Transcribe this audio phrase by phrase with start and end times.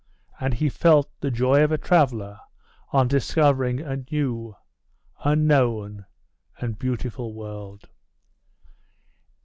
[0.39, 2.39] And he felt the joy of a traveller
[2.91, 4.55] on discovering a new,
[5.23, 6.07] unknown,
[6.57, 7.87] and beautiful world.